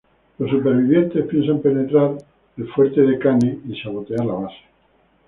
Los 0.39 0.49
sobrevivientes 0.49 1.27
piensan 1.27 1.59
penetrar 1.59 2.17
el 2.57 2.67
fuerte 2.69 3.01
de 3.01 3.19
Kane 3.19 3.59
y 3.69 3.79
sabotear 3.79 4.25
la 4.25 4.33
base. 4.33 4.57